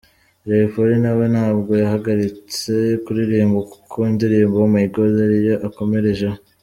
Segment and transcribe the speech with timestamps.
[0.47, 6.37] Jay Polly nawe ntabwo yahagaritse kuririmba kuko indirimbo ’Oh My God’ ariyo akomerejeho.